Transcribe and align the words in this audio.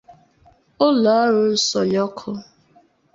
ụlọọrụ 0.85 1.41
nsọnyụ 1.53 1.99
ọkụ 2.05 2.29